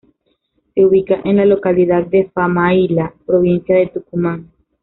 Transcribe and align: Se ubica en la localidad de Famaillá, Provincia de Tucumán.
Se 0.73 0.83
ubica 0.83 1.21
en 1.25 1.37
la 1.37 1.45
localidad 1.45 2.07
de 2.07 2.27
Famaillá, 2.33 3.13
Provincia 3.27 3.75
de 3.75 3.85
Tucumán. 3.85 4.51